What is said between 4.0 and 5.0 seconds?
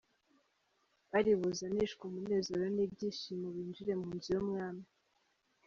mu nzu y’umwami.